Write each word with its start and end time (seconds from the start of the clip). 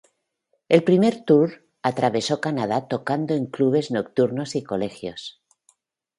El 0.67 0.83
primer 0.83 1.23
tour 1.25 1.53
atravesó 1.83 2.41
Canadá 2.41 2.87
tocando 2.87 3.35
en 3.35 3.45
clubes 3.45 3.91
nocturnos 3.91 4.55
y 4.55 4.63
colegios. 4.63 5.39